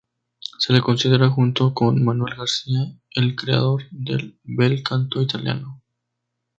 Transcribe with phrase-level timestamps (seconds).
[0.57, 5.79] Se le considera junto con Manuel García el creador del bel canto italiano.